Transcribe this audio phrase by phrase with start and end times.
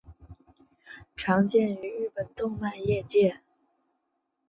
[1.15, 3.39] 常见于日本动漫业界。